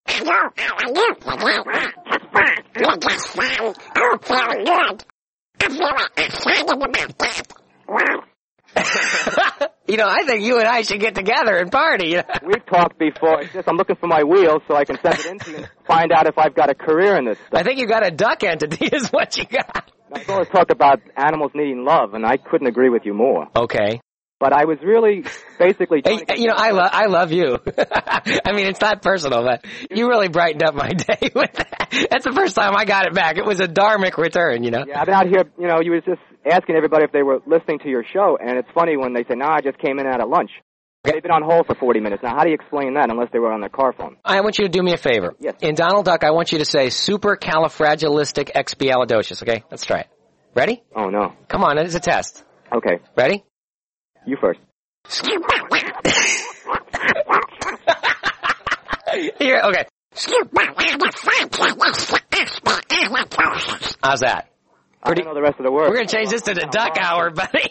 [0.06, 2.62] Hello, how are you today?
[2.78, 5.04] You just sound oh very good.
[5.60, 7.52] I feel excited about that.
[7.86, 8.22] Wow.
[9.86, 12.16] you know, I think you and I should get together and party.
[12.42, 13.42] We've talked before.
[13.42, 15.68] It's just I'm looking for my wheel so I can send it into you and
[15.86, 17.60] find out if I've got a career in this stuff.
[17.60, 19.92] I think you've got a duck entity is what you got.
[20.16, 23.48] You always talked about animals needing love, and I couldn't agree with you more.
[23.54, 24.00] Okay.
[24.38, 25.25] But I was really
[25.59, 26.03] basically.
[26.05, 27.57] hey, you know, I love I love you.
[27.79, 32.07] I mean, it's not personal, but you really brightened up my day with that.
[32.11, 33.38] That's the first time I got it back.
[33.38, 34.85] It was a dharmic return, you know.
[34.87, 35.44] Yeah, I've been out here.
[35.59, 38.59] You know, you was just asking everybody if they were listening to your show, and
[38.59, 40.51] it's funny when they say, "No, I just came in out at lunch."
[41.03, 42.22] They've been on hold for 40 minutes.
[42.22, 44.16] Now, how do you explain that unless they were on their car phone?
[44.25, 45.35] I want you to do me a favor.
[45.38, 45.55] Yes.
[45.61, 49.40] In Donald Duck, I want you to say supercalifragilisticexpialidocious.
[49.42, 50.09] Okay, let's try it.
[50.55, 50.83] Ready?
[50.94, 51.33] Oh no.
[51.49, 52.44] Come on, it's a test.
[52.75, 53.45] Okay, Ready?
[54.26, 54.60] You first.
[59.38, 59.86] Here, okay.
[64.02, 64.48] How's that?
[65.02, 65.88] I don't know the rest of the words.
[65.90, 67.70] We're gonna change this to the duck hour, buddy.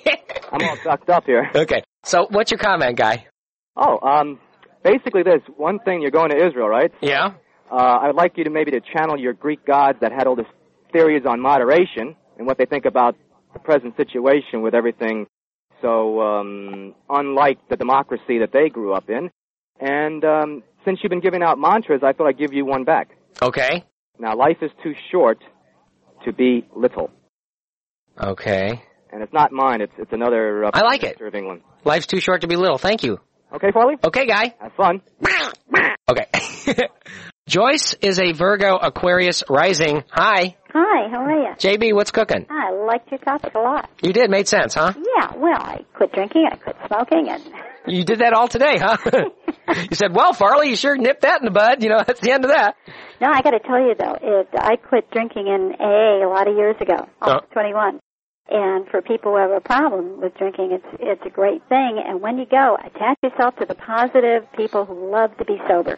[0.52, 1.50] I'm all sucked up here.
[1.54, 1.84] okay.
[2.06, 3.28] So, what's your comment, guy?
[3.76, 4.40] Oh, um,
[4.84, 5.42] basically this.
[5.58, 6.92] One thing, you're going to Israel, right?
[7.02, 7.34] Yeah.
[7.70, 10.46] Uh, I'd like you to maybe to channel your Greek gods that had all these
[10.94, 13.18] theories on moderation and what they think about
[13.54, 15.26] the present situation with everything
[15.82, 19.30] so um, unlike the democracy that they grew up in.
[19.80, 23.10] And um, since you've been giving out mantras, I thought I'd give you one back.
[23.42, 23.84] Okay.
[24.18, 25.40] Now, life is too short
[26.24, 27.12] to be little,
[28.18, 28.82] Okay.
[29.12, 29.82] and it's not mine.
[29.82, 30.66] It's it's another.
[30.66, 31.20] Uh, I like it.
[31.20, 31.62] Of England.
[31.84, 32.78] Life's too short to be little.
[32.78, 33.20] Thank you.
[33.54, 33.96] Okay, Farley.
[34.04, 34.56] Okay, guy.
[34.60, 35.02] Have fun.
[36.08, 36.28] Okay.
[37.48, 40.04] Joyce is a Virgo Aquarius rising.
[40.10, 40.58] Hi.
[40.74, 41.54] Hi, how are you?
[41.60, 42.48] JB, what's cooking?
[42.50, 43.88] I liked your topic a lot.
[44.02, 44.32] You did.
[44.32, 44.94] Made sense, huh?
[44.98, 47.44] Yeah, well, I quit drinking, I quit smoking, and
[47.88, 48.98] You did that all today, huh?
[49.92, 51.84] you said, well, Farley, you sure nipped that in the bud.
[51.84, 52.78] You know, that's the end of that.
[53.22, 56.48] no, I got to tell you though, it, I quit drinking in AA a lot
[56.48, 57.28] of years ago, oh.
[57.28, 58.00] almost 21.
[58.50, 62.02] And for people who have a problem with drinking, it's it's a great thing.
[62.04, 65.98] And when you go, attach yourself to the positive people who love to be sober,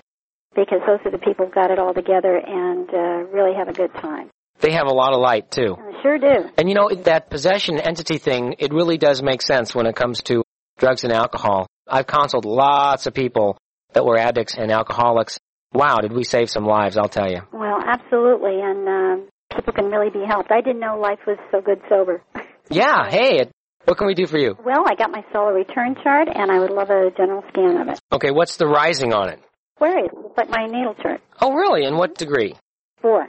[0.58, 3.74] because those are the people who got it all together and uh, really have a
[3.74, 4.30] good time.
[4.60, 5.78] They have a lot of light, too.
[5.78, 6.50] They sure do.
[6.58, 10.24] And you know, that possession entity thing, it really does make sense when it comes
[10.24, 10.44] to
[10.80, 11.68] drugs and alcohol.
[11.88, 13.58] I've counseled lots of people
[13.94, 15.38] that were addicts and alcoholics.
[15.74, 17.42] Wow, did we save some lives, I'll tell you.
[17.54, 20.52] Well, absolutely, and um, people can really be helped.
[20.52, 22.22] I didn't know life was so good sober.
[22.70, 23.52] Yeah, hey, it,
[23.86, 24.58] what can we do for you?
[24.62, 27.88] Well, I got my solar return chart, and I would love a general scan of
[27.88, 28.02] it.
[28.12, 29.40] Okay, what's the rising on it?
[29.82, 30.12] It?
[30.38, 31.22] Like my natal chart.
[31.42, 31.86] Oh, really?
[31.86, 32.56] In what degree?
[33.02, 33.28] Four.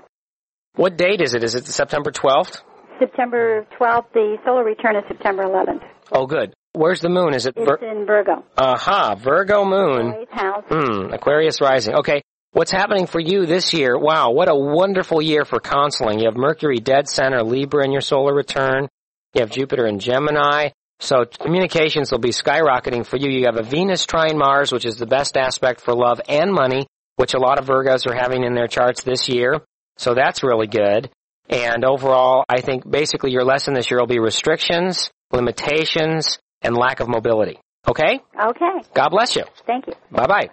[0.75, 1.43] What date is it?
[1.43, 2.63] Is it September 12th?
[2.99, 4.13] September 12th.
[4.13, 5.83] The solar return is September 11th.
[6.13, 6.53] Oh, good.
[6.73, 7.35] Where's the moon?
[7.35, 8.45] Is it It's in Virgo.
[8.57, 10.15] Aha, Virgo moon.
[10.21, 10.65] Eighth house.
[10.69, 11.95] Hmm, Aquarius rising.
[11.97, 13.99] Okay, what's happening for you this year?
[13.99, 16.19] Wow, what a wonderful year for counseling.
[16.21, 18.89] You have Mercury dead center, Libra in your solar return.
[19.35, 20.69] You have Jupiter in Gemini.
[21.01, 23.31] So communications will be skyrocketing for you.
[23.31, 26.87] You have a Venus trine Mars, which is the best aspect for love and money,
[27.17, 29.61] which a lot of Virgos are having in their charts this year.
[29.97, 31.11] So that's really good.
[31.49, 37.01] And overall, I think basically your lesson this year will be restrictions, limitations, and lack
[37.01, 37.59] of mobility.
[37.87, 38.21] Okay?
[38.39, 38.89] Okay.
[38.95, 39.45] God bless you.
[39.67, 39.95] Thank you.
[40.11, 40.49] Bye bye.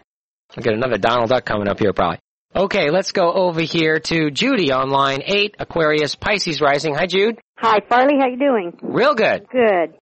[0.55, 2.19] I'll get another Donald Duck coming up here probably.
[2.55, 6.95] Okay, let's go over here to Judy on line eight, Aquarius Pisces rising.
[6.95, 7.37] Hi Jude.
[7.57, 8.13] Hi, Farley.
[8.19, 8.77] How you doing?
[8.81, 9.47] Real good.
[9.49, 9.95] Good.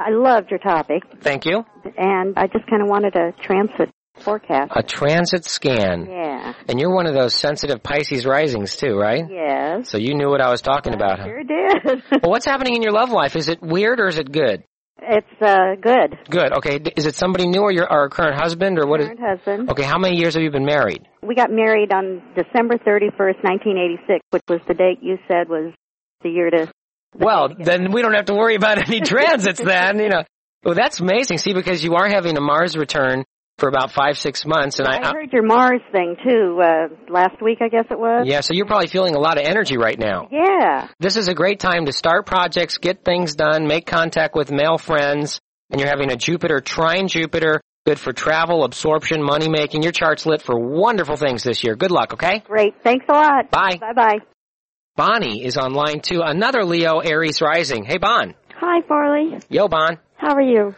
[0.00, 1.64] I loved your topic, Thank you.
[1.96, 4.72] and I just kind of wanted a transit forecast.
[4.74, 6.06] A transit scan.
[6.10, 6.54] Yeah.
[6.68, 9.24] And you're one of those sensitive Pisces risings too, right?
[9.30, 9.90] Yes.
[9.90, 11.18] So you knew what I was talking about.
[11.20, 11.26] Huh?
[11.26, 12.02] Sure did.
[12.22, 13.36] Well, what's happening in your love life?
[13.36, 14.64] Is it weird or is it good?
[15.02, 16.18] it's uh good.
[16.28, 16.52] Good.
[16.58, 16.78] Okay.
[16.96, 19.06] Is it somebody new or your our current husband or what is?
[19.06, 19.70] Current husband.
[19.70, 19.82] Okay.
[19.82, 21.06] How many years have you been married?
[21.22, 25.72] We got married on December 31st, 1986, which was the date you said was
[26.22, 26.70] the year to.
[27.14, 30.24] Well, then we don't have to worry about any transits then, you know.
[30.64, 31.38] Well, that's amazing.
[31.38, 33.24] See, because you are having a Mars return
[33.58, 37.42] for about five, six months, and I, I heard your Mars thing too uh last
[37.42, 38.24] week, I guess it was.
[38.26, 40.28] yeah, so you're probably feeling a lot of energy right now.
[40.30, 40.88] Yeah.
[40.98, 44.78] This is a great time to start projects, get things done, make contact with male
[44.78, 49.82] friends, and you're having a Jupiter trine Jupiter, good for travel, absorption, money making.
[49.82, 51.76] Your chart's lit for wonderful things this year.
[51.76, 52.38] Good luck, okay?
[52.46, 52.74] Great.
[52.82, 53.50] Thanks a lot.
[53.50, 53.76] Bye.
[53.78, 54.18] Bye bye.
[54.96, 57.84] Bonnie is on line two, another Leo Aries rising.
[57.84, 58.34] Hey, Bon.
[58.56, 59.38] Hi, Farley.
[59.48, 59.98] Yo, Bon.
[60.16, 60.74] How are you?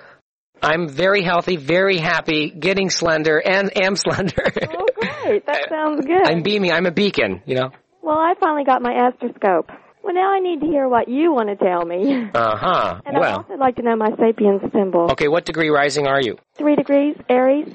[0.62, 4.44] I'm very healthy, very happy, getting slender, and am slender.
[4.70, 4.86] Oh,
[5.24, 5.46] great.
[5.46, 6.24] That sounds good.
[6.28, 6.70] I'm beaming.
[6.70, 7.70] I'm a beacon, you know.
[8.00, 9.70] Well, I finally got my astroscope.
[10.04, 12.28] Well, now I need to hear what you want to tell me.
[12.34, 13.00] Uh huh.
[13.06, 15.10] And I'd also like to know my Sabian symbol.
[15.12, 15.28] okay.
[15.28, 16.36] What degree rising are you?
[16.56, 17.72] Three degrees, Aries?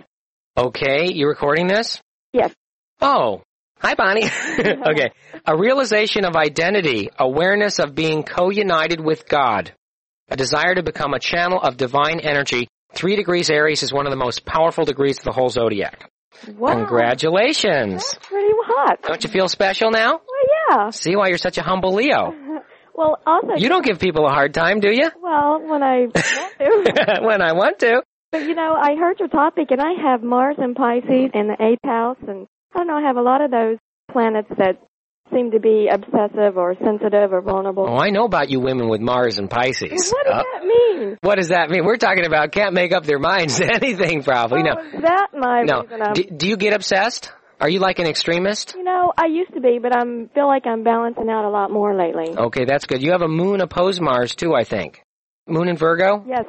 [0.57, 2.01] Okay, you recording this?
[2.33, 2.53] Yes.
[3.01, 3.41] Oh,
[3.79, 4.25] hi, Bonnie.
[4.59, 5.11] okay,
[5.45, 9.71] a realization of identity, awareness of being co-united with God,
[10.29, 12.67] a desire to become a channel of divine energy.
[12.93, 16.09] Three degrees Aries is one of the most powerful degrees of the whole zodiac.
[16.55, 16.73] Wow.
[16.75, 18.03] Congratulations!
[18.03, 19.01] That's pretty hot.
[19.03, 20.13] Don't you feel special now?
[20.13, 20.89] Well, yeah.
[20.91, 22.33] See why you're such a humble Leo.
[22.97, 25.11] Well, also, You don't give people a hard time, do you?
[25.21, 27.19] well, when I want to.
[27.21, 28.01] when I want to.
[28.31, 31.55] But you know, I heard your topic, and I have Mars and Pisces in the
[31.61, 33.77] eighth house, and I don't know, I have a lot of those
[34.11, 34.79] planets that
[35.33, 37.85] seem to be obsessive or sensitive or vulnerable.
[37.87, 40.09] Oh, I know about you women with Mars and Pisces.
[40.11, 41.17] what does Uh, that mean?
[41.21, 41.83] what does that mean?
[41.85, 44.59] We're talking about can't make up their minds to anything, probably.
[44.61, 45.83] Oh, No, is that my no.
[46.13, 47.31] Do, do you get obsessed?
[47.59, 48.75] Are you like an extremist?
[48.77, 51.71] you know, I used to be, but I'm feel like I'm balancing out a lot
[51.71, 52.37] more lately.
[52.37, 53.01] Okay, that's good.
[53.01, 55.01] You have a moon opposed Mars too, I think.
[55.47, 56.23] Moon in Virgo?
[56.27, 56.45] Yes.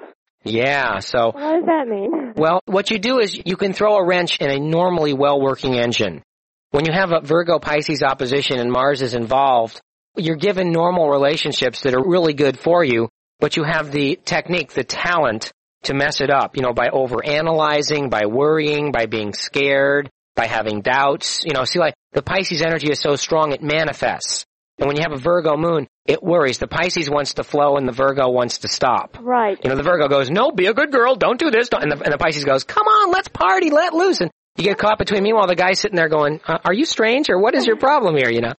[0.49, 2.33] Yeah, so, What does that mean?
[2.37, 6.23] well, what you do is you can throw a wrench in a normally well-working engine.
[6.71, 9.81] When you have a Virgo Pisces opposition and Mars is involved,
[10.17, 13.09] you're given normal relationships that are really good for you,
[13.41, 15.53] but you have the technique, the talent
[15.85, 20.81] to mess it up, you know, by overanalyzing, by worrying, by being scared, by having
[20.81, 21.45] doubts.
[21.45, 24.45] You know, see like the Pisces energy is so strong it manifests.
[24.79, 26.59] And when you have a Virgo moon, it worries.
[26.59, 29.19] The Pisces wants to flow and the Virgo wants to stop.
[29.21, 29.59] Right.
[29.63, 31.69] You know, the Virgo goes, no, be a good girl, don't do this.
[31.69, 31.83] Don't.
[31.83, 34.21] And, the, and the Pisces goes, come on, let's party, let loose.
[34.21, 35.23] And you get caught between.
[35.23, 38.17] Meanwhile, the guy's sitting there going, uh, are you strange or what is your problem
[38.17, 38.53] here, you know?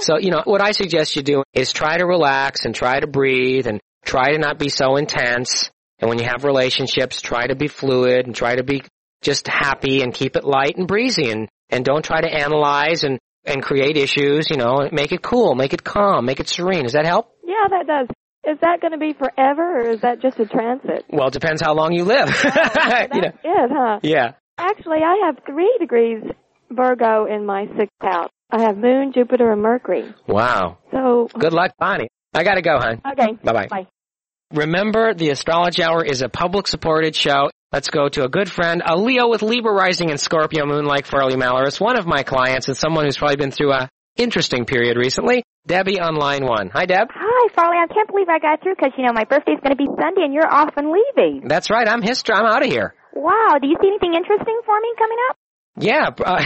[0.00, 3.06] So, you know, what I suggest you do is try to relax and try to
[3.06, 5.70] breathe and try to not be so intense.
[6.00, 8.82] And when you have relationships, try to be fluid and try to be
[9.22, 13.18] just happy and keep it light and breezy and, and don't try to analyze and,
[13.50, 16.84] and create issues, you know, make it cool, make it calm, make it serene.
[16.84, 17.32] Does that help?
[17.44, 18.08] Yeah, that does.
[18.46, 21.04] Is that going to be forever, or is that just a transit?
[21.10, 22.28] Well, it depends how long you live.
[22.28, 24.00] Oh, that's you know, it, huh?
[24.02, 24.32] yeah.
[24.56, 26.22] Actually, I have three degrees
[26.70, 28.30] Virgo in my sixth house.
[28.50, 30.14] I have Moon, Jupiter, and Mercury.
[30.26, 30.78] Wow.
[30.90, 32.08] So, Good luck, Bonnie.
[32.32, 33.00] I gotta go, hon.
[33.12, 33.32] okay.
[33.44, 33.66] Bye-bye.
[33.68, 33.86] Bye.
[34.52, 37.50] Remember, the Astrology Hour is a public supported show.
[37.72, 41.06] Let's go to a good friend, a Leo with Libra rising and Scorpio moon like
[41.06, 44.96] Farley Malaris, one of my clients and someone who's probably been through a interesting period
[44.96, 45.44] recently.
[45.68, 46.70] Debbie on line one.
[46.70, 47.06] Hi, Deb.
[47.14, 47.76] Hi, Farley.
[47.78, 50.22] I can't believe I got through because you know my birthday's going to be Sunday
[50.26, 51.46] and you're off and leaving.
[51.46, 51.86] That's right.
[51.86, 52.34] I'm history.
[52.34, 52.92] I'm out of here.
[53.14, 53.62] Wow.
[53.62, 55.36] Do you see anything interesting for me coming up?
[55.80, 56.44] Yeah, uh,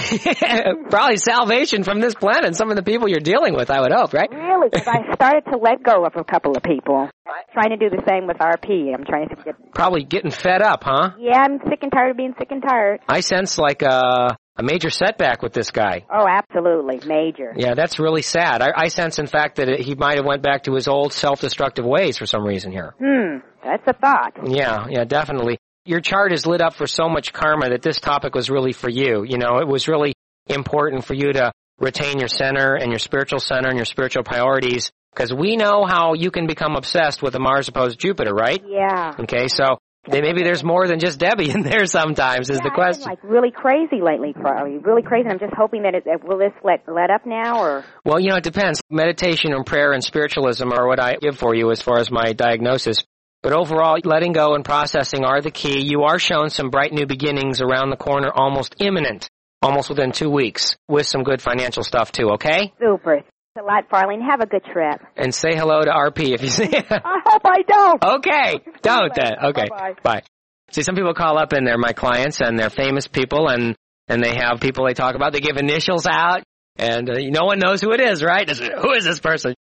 [0.91, 3.93] probably salvation from this planet and some of the people you're dealing with, I would
[3.93, 4.31] hope, right?
[4.31, 4.69] Really?
[4.71, 7.09] Because I started to let go of a couple of people.
[7.53, 8.93] Trying to do the same with RP.
[8.95, 9.55] I'm trying to get.
[9.75, 11.13] Probably getting fed up, huh?
[11.19, 13.01] Yeah, I'm sick and tired of being sick and tired.
[13.09, 16.05] I sense like a, a major setback with this guy.
[16.13, 17.53] Oh, absolutely, major.
[17.57, 18.61] Yeah, that's really sad.
[18.61, 21.13] I, I sense, in fact, that it, he might have went back to his old
[21.13, 22.95] self-destructive ways for some reason here.
[22.99, 23.39] Hmm.
[23.63, 24.33] That's a thought.
[24.47, 25.59] Yeah, yeah, definitely.
[25.87, 28.89] Your chart is lit up for so much karma that this topic was really for
[28.89, 29.23] you.
[29.23, 30.15] You know, it was really
[30.47, 34.91] important for you to retain your center and your spiritual center and your spiritual priorities
[35.15, 38.63] because we know how you can become obsessed with a Mars opposed Jupiter, right?
[38.67, 39.15] Yeah.
[39.21, 42.71] Okay, so then maybe there's more than just Debbie in there sometimes is yeah, the
[42.71, 43.11] question.
[43.11, 44.79] I've been, like really crazy lately, Farley.
[44.79, 45.29] Really crazy.
[45.29, 47.85] I'm just hoping that it that will this let let up now or.
[48.07, 48.81] Well, you know, it depends.
[48.91, 52.33] Meditation and prayer and spiritualism are what I give for you as far as my
[52.33, 53.05] diagnosis.
[53.45, 55.81] But overall, letting go and processing are the key.
[55.81, 59.29] You are shown some bright new beginnings around the corner, almost imminent,
[59.61, 62.73] almost within two weeks, with some good financial stuff too, okay?
[62.81, 63.17] Super.
[63.17, 63.29] Thanks
[63.59, 64.99] a lot, Farley, and have a good trip.
[65.15, 66.87] And say hello to RP if you see it.
[66.91, 68.03] I hope I don't.
[68.03, 68.61] okay.
[68.81, 69.35] Don't then.
[69.45, 69.69] Okay.
[69.69, 69.95] Bye-bye.
[70.03, 70.23] Bye.
[70.71, 73.77] See, some people call up and they're my clients and they're famous people and,
[74.09, 75.35] and they have people they talk about.
[75.35, 76.43] They give initials out
[76.77, 78.49] and uh, no one knows who it is, right?
[78.49, 79.55] Who is this person?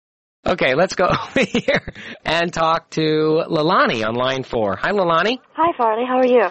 [0.45, 1.93] Okay, let's go over here
[2.25, 4.75] and talk to Lalani on line four.
[4.75, 5.39] Hi, Lalani.
[5.53, 6.05] Hi, Farley.
[6.05, 6.49] How are you?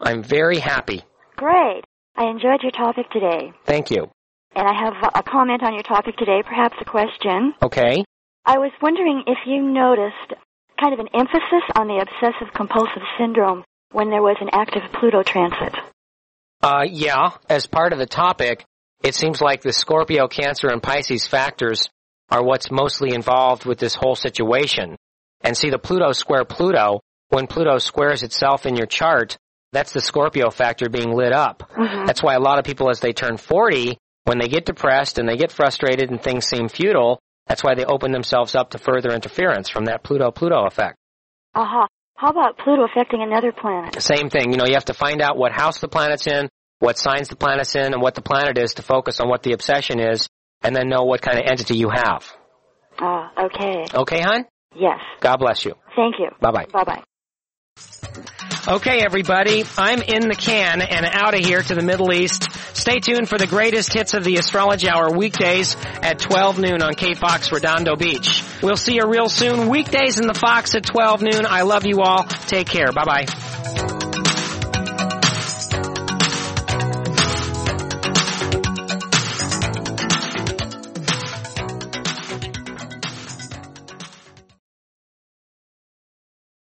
[0.00, 1.02] I'm very happy.
[1.36, 1.82] Great.
[2.16, 3.52] I enjoyed your topic today.
[3.64, 4.08] Thank you.
[4.54, 7.54] And I have a comment on your topic today, perhaps a question.
[7.60, 8.04] Okay.
[8.44, 10.34] I was wondering if you noticed
[10.80, 15.22] kind of an emphasis on the obsessive compulsive syndrome when there was an active Pluto
[15.22, 15.74] transit.
[16.62, 18.64] Uh, yeah, as part of the topic,
[19.02, 21.88] it seems like the Scorpio, Cancer, and Pisces factors
[22.34, 24.96] are what's mostly involved with this whole situation.
[25.42, 29.36] And see, the Pluto square Pluto, when Pluto squares itself in your chart,
[29.72, 31.62] that's the Scorpio factor being lit up.
[31.76, 32.06] Mhm.
[32.06, 35.28] That's why a lot of people, as they turn 40, when they get depressed and
[35.28, 39.10] they get frustrated and things seem futile, that's why they open themselves up to further
[39.10, 40.96] interference from that Pluto-Pluto effect.
[41.54, 41.86] Aha.
[42.16, 44.00] How about Pluto affecting another planet?
[44.02, 44.50] Same thing.
[44.50, 46.48] You know, you have to find out what house the planet's in,
[46.78, 49.52] what signs the planet's in, and what the planet is to focus on what the
[49.52, 50.28] obsession is,
[50.64, 52.24] and then know what kind of entity you have.
[52.98, 53.86] Ah, okay.
[53.94, 54.46] Okay, hon?
[54.74, 55.00] Yes.
[55.20, 55.74] God bless you.
[55.94, 56.30] Thank you.
[56.40, 56.66] Bye-bye.
[56.72, 57.02] Bye-bye.
[58.66, 62.50] Okay, everybody, I'm in the can and out of here to the Middle East.
[62.74, 66.94] Stay tuned for the greatest hits of the Astrology Hour weekdays at 12 noon on
[66.94, 68.42] K-Fox Redondo Beach.
[68.62, 69.68] We'll see you real soon.
[69.68, 71.46] Weekdays in the Fox at 12 noon.
[71.46, 72.24] I love you all.
[72.24, 72.90] Take care.
[72.90, 74.03] Bye-bye.